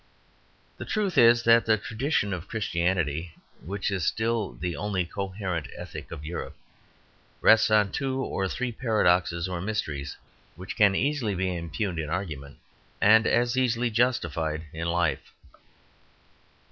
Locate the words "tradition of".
1.77-2.47